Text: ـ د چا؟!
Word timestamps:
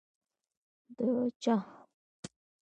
ـ 0.49 0.95
د 0.97 0.99
چا؟! 1.43 1.55